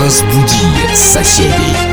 Разбуди 0.00 0.94
соседей. 0.94 1.91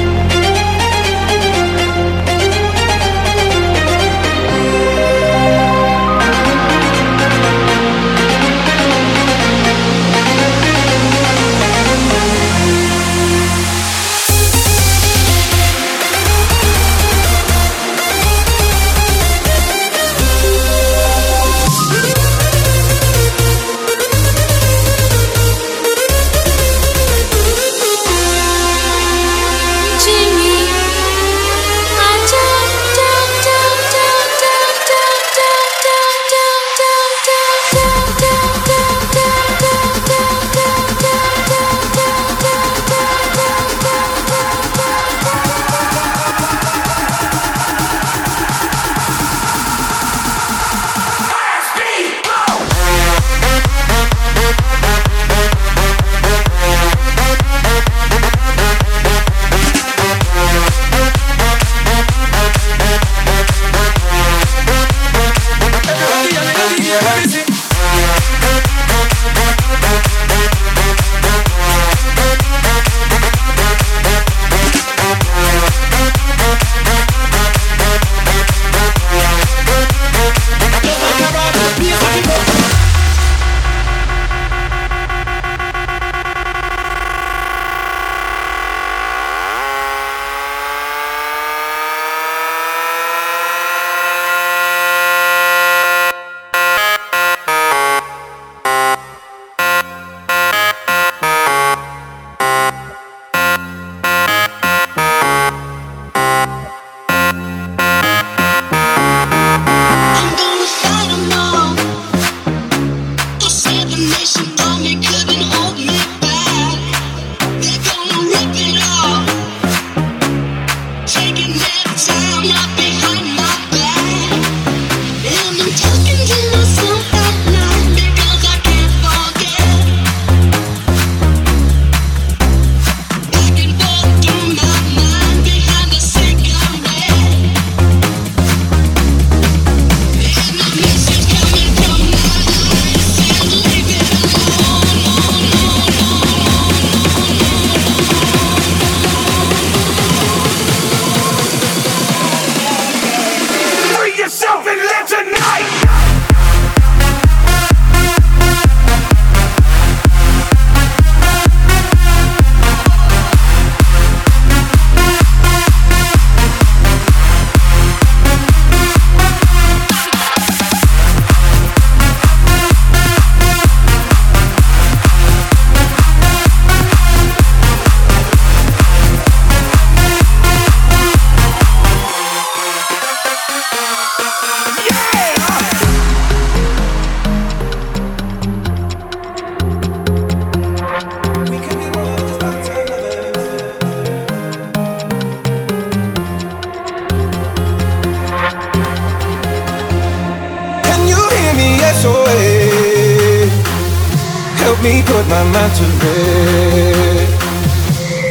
To. 205.79 205.87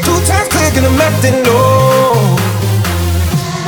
Two 0.05 0.19
times 0.29 0.49
clicking 0.53 0.85
a 0.85 0.93
map, 1.01 1.15
didn't 1.23 1.45
know. 1.49 2.37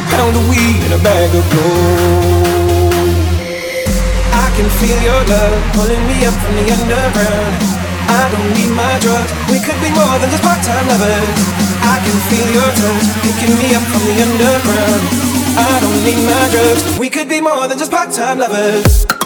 A 0.00 0.02
pound 0.12 0.36
of 0.36 0.44
weed 0.48 0.80
and 0.84 0.94
a 0.94 1.02
bag 1.02 1.30
of 1.32 1.44
gold. 1.48 2.50
I 4.44 4.46
can 4.56 4.68
feel 4.80 4.98
your 5.00 5.22
love 5.32 5.56
pulling 5.72 6.04
me 6.06 6.16
up 6.28 6.36
from 6.42 6.54
the 6.60 6.66
underground. 6.76 7.56
I 8.10 8.22
don't 8.32 8.50
need 8.52 8.72
my 8.74 8.98
drugs. 9.00 9.32
We 9.48 9.58
could 9.64 9.80
be 9.80 9.90
more 9.94 10.16
than 10.18 10.28
just 10.28 10.42
part-time 10.42 10.86
lovers. 10.90 11.38
I 11.80 11.96
can 12.04 12.16
feel 12.28 12.48
your 12.58 12.70
touch 12.80 13.06
picking 13.24 13.54
me 13.56 13.68
up 13.78 13.84
from 13.88 14.02
the 14.04 14.16
underground. 14.26 15.02
I 15.56 15.72
don't 15.80 16.00
need 16.04 16.20
my 16.26 16.44
drugs. 16.52 16.98
We 16.98 17.08
could 17.08 17.28
be 17.28 17.40
more 17.40 17.68
than 17.68 17.78
just 17.78 17.90
part-time 17.90 18.38
lovers. 18.38 19.19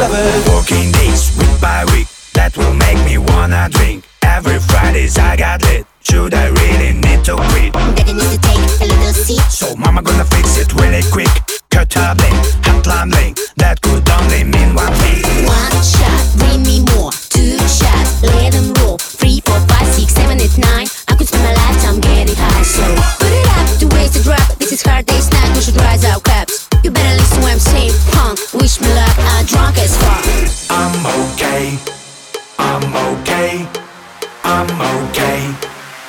Lovers. 0.00 0.48
Working 0.48 0.92
days 0.92 1.36
week 1.36 1.60
by 1.60 1.84
week, 1.92 2.08
that 2.32 2.56
will 2.56 2.74
make 2.74 2.98
me 3.04 3.18
wanna 3.18 3.68
drink. 3.70 4.04
Every 4.22 4.58
Fridays 4.58 5.18
I 5.18 5.36
got 5.36 5.62
lit. 5.62 5.86
Should 6.00 6.32
I 6.34 6.48
really 6.48 6.92
need 6.94 7.24
to 7.24 7.36
quit? 7.36 7.72
Daddy 7.96 8.14
needs 8.14 8.32
to 8.34 8.40
take 8.40 8.64
a 8.80 8.86
little 8.88 9.12
seat. 9.12 9.44
So 9.52 9.76
mama 9.76 10.02
gonna 10.02 10.24
fix 10.24 10.56
it 10.56 10.72
really 10.74 11.02
quick. 11.12 11.28
Cut 11.70 11.92
her 11.94 12.14
bling, 12.14 12.38
hotline 12.64 13.10
bling. 13.10 13.34
That 13.56 13.80
could 13.82 14.08
only 14.08 14.44
mean 14.44 14.74
one 14.74 14.86
thing. 14.86 14.99
One 14.99 14.99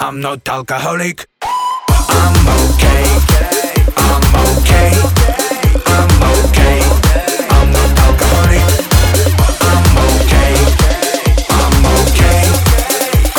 I'm 0.04 0.20
not 0.20 0.50
alcoholic. 0.50 1.28
I'm 1.44 2.48
okay. 2.48 3.06
I'm 3.96 4.36
okay. 4.50 4.92
I'm 5.86 6.24
okay. 6.34 6.82
I'm 7.52 7.72
not 7.72 8.00
alcoholic. 8.06 8.66
I'm 9.62 9.98
okay. 10.10 10.54
I'm 11.62 11.86
okay. 12.02 12.42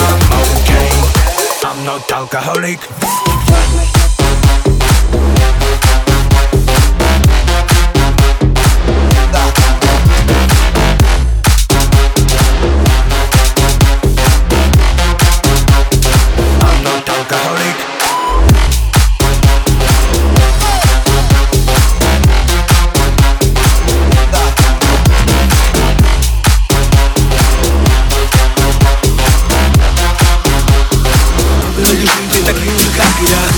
I'm 0.07 0.23
okay. 0.53 0.91
I'm 1.67 1.85
not 1.85 2.13
alcoholic. 2.13 4.02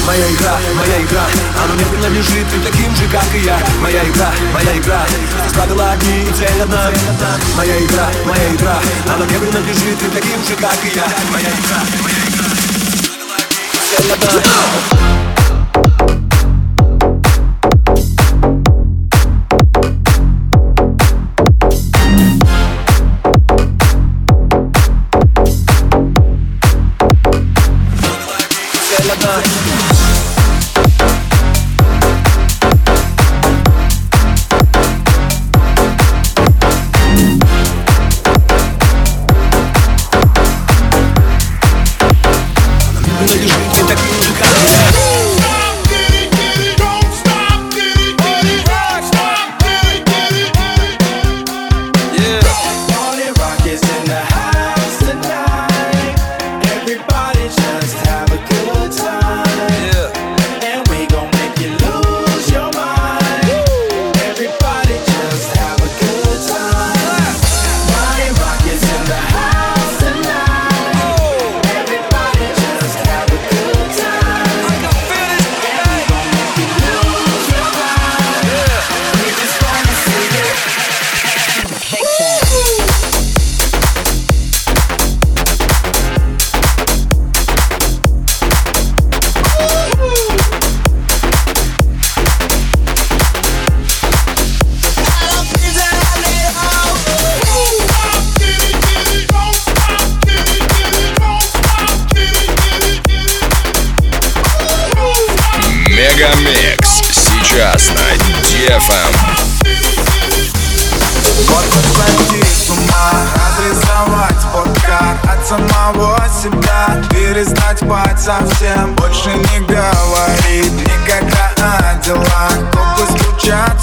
Моя 0.06 0.30
игра, 0.30 0.58
моя 0.76 1.02
игра 1.02 1.24
Она 1.64 1.74
мне 1.74 1.84
принадлежит 1.86 2.46
ты 2.50 2.60
таким 2.60 2.94
же, 2.94 3.08
как 3.08 3.24
и 3.34 3.40
я 3.40 3.58
Моя 3.80 4.04
игра, 4.04 4.30
моя 4.52 4.78
игра 4.78 5.06
Правила 5.54 5.92
одни 5.92 6.22
и 6.22 6.32
цель 6.32 6.62
одна 6.62 6.90
Моя 7.56 7.78
игра, 7.78 8.08
моя 8.26 8.54
игра 8.54 8.78
Она 9.14 9.24
мне 9.24 9.38
принадлежит 9.38 9.98
ты 9.98 10.10
таким 10.10 10.44
же, 10.44 10.54
как 10.56 10.76
и 10.84 10.94
я 10.94 11.04
Моя 11.32 11.48
игра, 11.48 11.80
моя 12.02 12.18
игра 12.28 12.54
цель 13.96 14.12
одна 14.12 15.43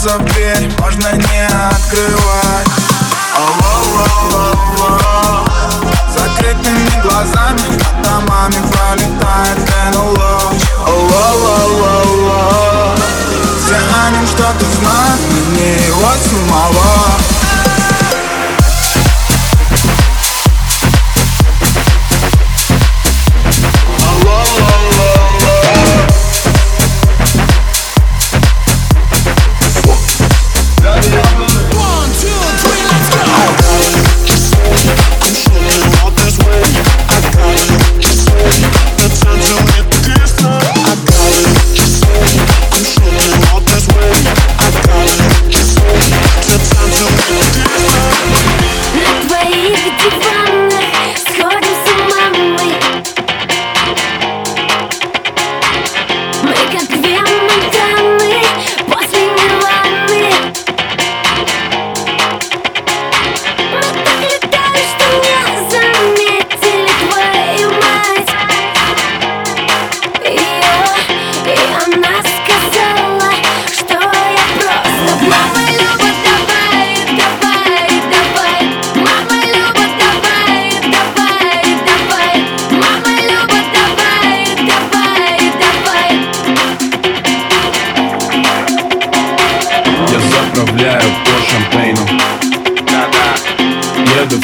в 0.09 0.25
дверь, 0.25 0.67
можно 0.79 1.11
не 1.13 1.45
открывать. 1.45 2.67
Алло-алло-алло 3.37 4.97
Закрытыми 6.11 7.01
глазами 7.03 7.61
над 7.69 8.01
домами 8.03 8.59
пролетает 8.71 9.59
НЛО 9.93 10.33
Алло-алло-алло 10.87 12.41
Все 13.63 13.75
о 13.75 14.09
нем 14.11 14.25
что-то 14.27 14.65
знают, 14.79 15.21
но 15.29 15.39
не 15.55 15.71
его 15.85 16.11
самого 16.29 17.30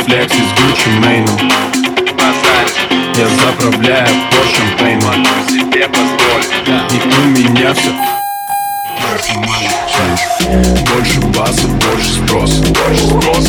флексе 0.08 0.38
с 0.38 0.62
Гуччи 0.62 0.90
Мейном 1.00 1.38
Я 3.16 3.28
заправляю 3.28 4.08
Поршем 4.32 4.78
Пейном 4.80 5.26
себе 5.50 5.88
позволь 5.90 6.46
И 6.92 6.98
у 7.18 7.30
меня 7.30 7.74
все 7.74 7.92
больше 10.94 11.20
баса, 11.20 11.68
больше 11.68 12.14
спроса 12.14 12.62
Больше 12.62 13.08
спроса, 13.08 13.47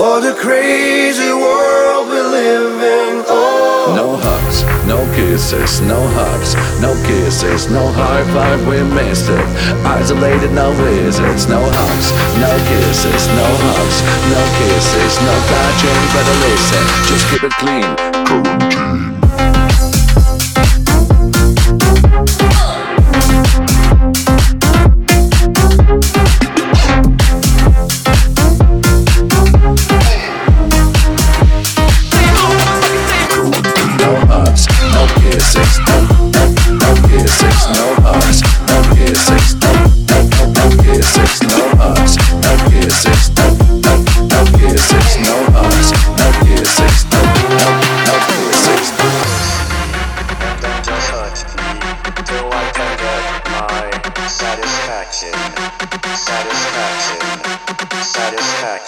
What 0.00 0.24
a 0.24 0.32
crazy 0.32 1.30
world 1.30 2.08
we 2.08 2.16
live 2.16 2.80
in. 2.80 3.22
Oh, 3.28 3.92
No 3.94 4.16
hugs, 4.16 4.64
no 4.88 4.96
kisses, 5.12 5.82
no 5.82 6.00
hugs, 6.16 6.56
no 6.80 6.96
kisses, 7.04 7.70
no 7.70 7.84
high 7.92 8.24
five, 8.32 8.66
we 8.66 8.80
missed 8.96 9.28
it. 9.28 9.44
Isolated, 9.84 10.52
no 10.52 10.72
visits, 10.72 11.48
no 11.52 11.60
hugs, 11.60 12.08
no 12.40 12.48
kisses, 12.72 13.28
no 13.36 13.48
hugs, 13.68 14.00
no 14.32 14.40
kisses, 14.56 15.20
no 15.20 15.36
touching, 15.52 16.00
better 16.16 16.36
listen, 16.48 16.82
just 17.04 17.24
keep 17.28 17.44
it 17.44 17.52
clean. 17.60 17.84
Quarantine. 18.24 19.19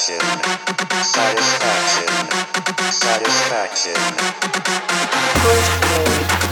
Satisfaction. 0.03 0.27
Satisfaction. 1.15 2.11
Satisfaction. 2.91 3.95
Push 5.39 5.71
me 5.87 6.03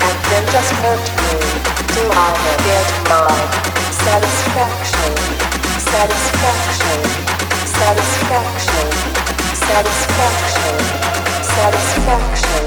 and 0.07 0.16
then 0.30 0.45
just 0.54 0.71
hurt 0.78 1.02
me 1.19 1.35
till 1.90 2.11
I 2.14 2.30
get 2.62 2.87
my 3.11 3.26
satisfaction. 3.90 5.12
Satisfaction. 5.83 7.00
Satisfaction. 7.75 8.87
Satisfaction. 9.66 10.76
Satisfaction. 11.42 12.62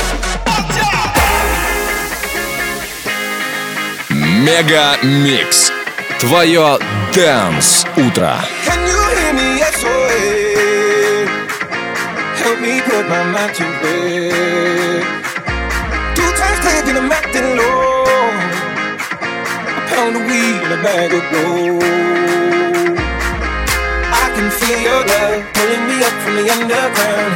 Мега 4.43 4.97
Микс. 5.01 5.71
Твое 6.19 6.77
Дэнс 7.13 7.85
Утро. 7.95 8.39
Can 8.65 8.85
you 8.87 9.02
put 12.93 13.09
my 13.09 13.23
mind 13.33 13.53
to 13.57 13.65
bed. 13.81 15.01
Two 16.13 16.29
times 16.37 16.59
clicking, 16.61 16.97
I'm 17.01 17.09
acting 17.09 17.57
low. 17.57 18.05
A 19.65 19.81
pound 19.89 20.13
of 20.13 20.23
weed 20.29 20.61
and 20.61 20.73
a 20.77 20.79
bag 20.85 21.09
of 21.17 21.23
gold. 21.33 21.81
I 24.13 24.25
can 24.35 24.47
feel 24.61 24.77
your 24.77 25.01
love 25.09 25.41
pulling 25.57 25.83
me 25.89 25.97
up 26.05 26.15
from 26.21 26.33
the 26.37 26.45
underground. 26.53 27.33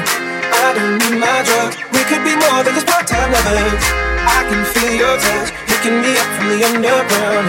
I 0.62 0.68
don't 0.78 0.94
need 1.02 1.18
my 1.26 1.42
drugs. 1.42 1.76
We 1.90 2.02
could 2.06 2.22
be 2.22 2.38
more 2.38 2.62
than 2.62 2.78
just 2.78 2.86
part-time 2.86 3.34
lovers. 3.34 3.82
I 4.30 4.40
can 4.50 4.62
feel 4.78 4.94
your 4.94 5.18
touch 5.18 5.50
picking 5.66 5.98
me 6.06 6.12
up 6.22 6.30
from 6.38 6.48
the 6.54 6.60
underground. 6.70 7.48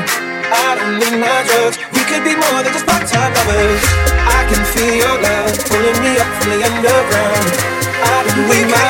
I 0.48 0.80
don't 0.80 0.96
need 0.96 1.16
my 1.20 1.38
drugs. 1.44 1.76
We 1.92 2.00
could 2.08 2.24
be 2.24 2.32
more 2.40 2.64
than 2.64 2.72
just 2.72 2.88
part-time 2.88 3.36
lovers. 3.36 3.80
I 4.16 4.40
can 4.48 4.62
feel 4.72 4.96
your 4.96 5.16
love 5.20 5.52
pulling 5.68 5.98
me 6.00 6.12
up 6.16 6.30
from 6.40 6.48
the 6.56 6.60
underground. 6.64 7.77
I 8.02 8.22
my. 8.70 8.88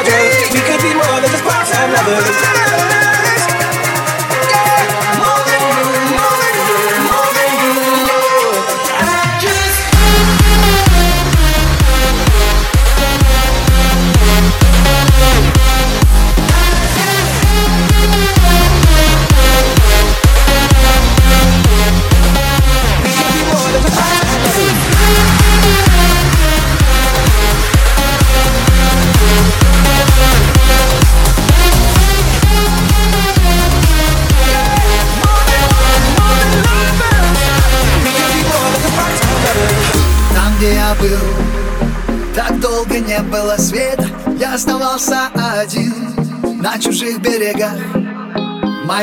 We 0.53 0.61
could 0.69 0.83
be 0.83 0.93
more 0.95 1.21
than 1.21 1.31
just 1.31 1.45
part-time 1.45 1.93
lovers. 1.93 3.38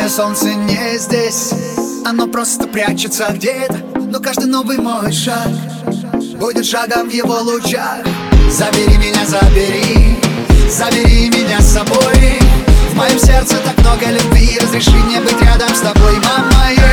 Солнце 0.10 0.54
не 0.54 0.98
здесь. 0.98 1.52
Оно 2.06 2.28
просто 2.28 2.68
прячется 2.68 3.28
где-то. 3.32 3.78
Но 4.00 4.20
каждый 4.20 4.46
новый 4.46 4.78
мой 4.78 5.12
шаг 5.12 5.48
Будет 6.40 6.66
шагом 6.66 7.10
в 7.10 7.14
его 7.14 7.40
лучах. 7.40 8.00
Забери 8.52 8.98
меня, 8.98 9.26
забери. 9.26 10.20
Забери 10.70 11.30
меня 11.30 11.60
с 11.60 11.74
собой. 11.74 12.40
В 12.92 12.96
моем 12.96 13.18
сердце 13.18 13.56
так 13.66 13.78
много 13.80 14.06
любви. 14.12 14.60
Разреши 14.62 14.92
мне 14.92 15.20
быть 15.20 15.42
рядом 15.42 15.70
с 15.70 15.80
тобой, 15.80 16.16
мама. 16.18 16.52
моя 16.54 16.85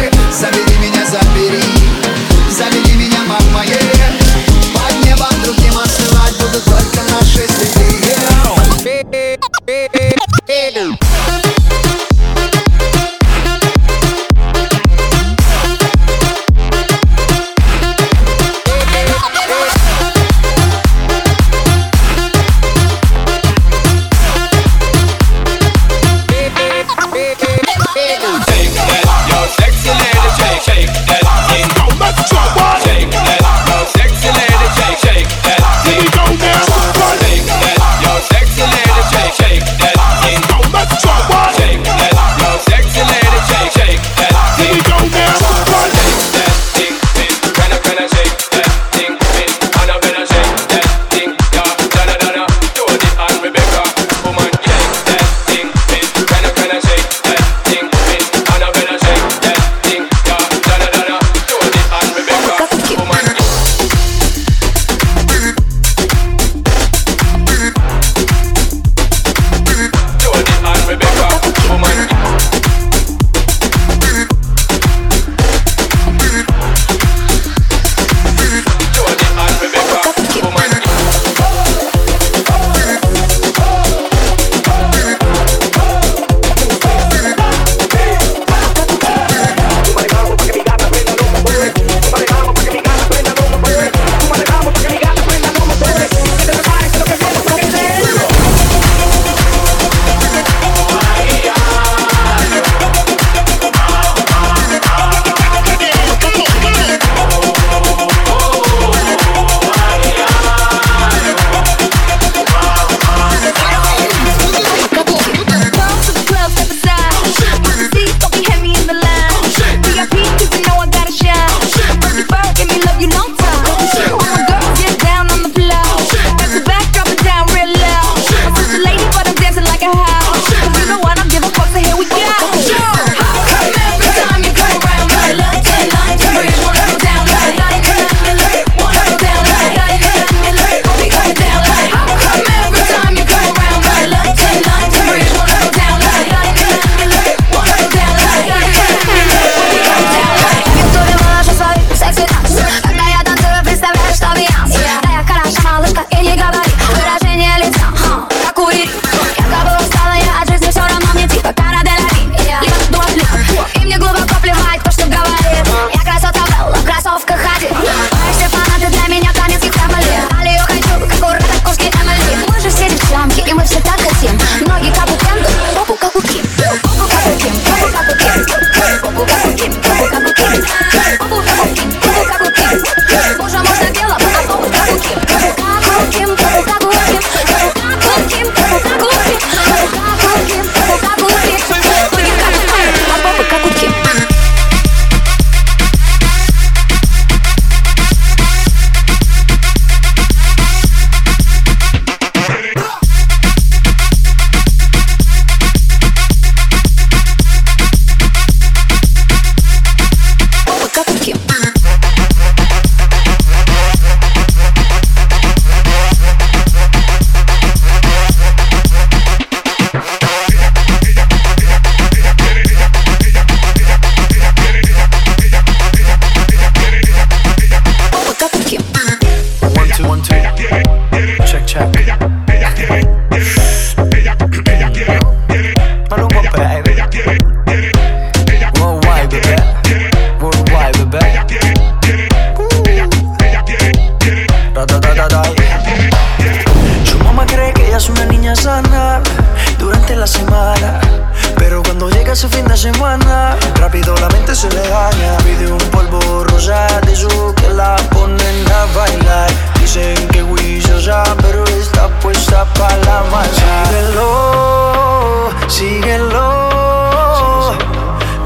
llega 252.32 252.36
su 252.36 252.49
fin 252.49 252.64
de 252.66 252.76
semana, 252.76 253.56
rápido 253.76 254.14
la 254.16 254.28
mente 254.28 254.54
se 254.54 254.71
le 254.71 254.88
daña. 254.88 255.36
Pide 255.38 255.71
un 255.71 255.78
polvo 255.90 256.45
rosa 256.45 256.86
de 257.06 257.14
su 257.14 257.54
que 257.56 257.68
la 257.68 257.97
ponen 258.10 258.71
a 258.71 258.86
bailar. 258.97 259.50
Dicen 259.80 260.28
que 260.28 260.42
Wiso 260.42 260.99
ya, 260.99 261.23
pero 261.42 261.64
está 261.64 262.08
puesta 262.21 262.64
para 262.75 262.97
la 262.99 263.23
masa. 263.30 263.84
Síguelo, 263.86 265.50
síguelo. 265.68 266.73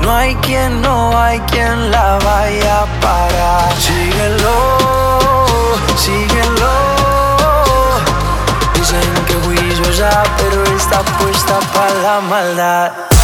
No 0.00 0.14
hay 0.14 0.34
quien, 0.36 0.80
no 0.82 1.18
hay 1.18 1.40
quien 1.40 1.90
la 1.90 2.18
vaya 2.24 2.82
a 2.82 2.86
parar. 3.00 3.74
Síguelo, 3.78 4.56
síguelo. 5.96 6.72
Dicen 8.74 9.24
que 9.26 9.36
Wiso 9.48 9.90
ya, 9.92 10.22
pero 10.38 10.64
está 10.76 11.02
puesta 11.18 11.58
para 11.74 11.94
la 12.02 12.20
maldad. 12.20 13.15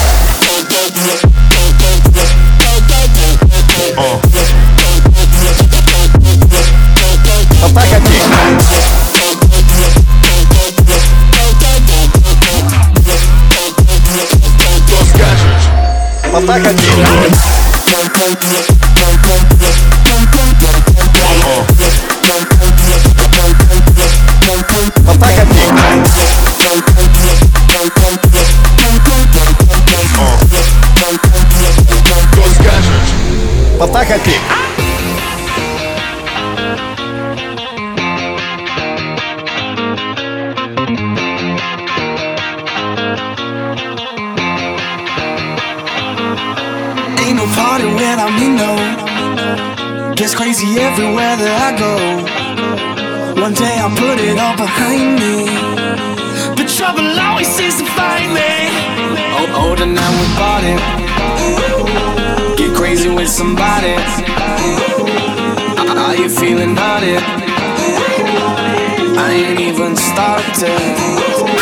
Атака 16.38 16.72
Что 27.28 27.41
it. 34.27 34.43
Ain't 47.21 47.37
no 47.37 47.47
party 47.55 47.87
when 47.87 48.19
I'm 48.21 48.43
in 48.43 48.57
no. 48.57 48.73
Gets 50.15 50.35
crazy 50.35 50.79
everywhere 50.79 51.37
that 51.37 51.57
I 51.67 51.79
go. 51.79 51.93
One 53.41 53.55
day 53.55 53.77
I'll 53.79 53.97
put 53.97 54.19
it 54.21 54.39
all 54.39 54.57
behind 54.57 55.19
me. 55.19 55.47
But 56.57 56.69
trouble 56.69 57.19
always 57.19 57.49
seems 57.49 57.79
to 57.79 57.85
find 57.97 58.33
me. 58.35 58.51
Oh, 59.39 59.67
older 59.69 59.87
now 59.87 60.11
we're 60.19 60.35
partying 60.39 62.12
crazy 62.95 63.09
with 63.09 63.29
somebody. 63.29 63.95
Are 65.99 66.15
you 66.15 66.29
feeling 66.29 66.75
naughty? 66.75 67.17
I 69.17 69.31
ain't 69.33 69.61
even 69.61 69.97
started. 69.97 71.62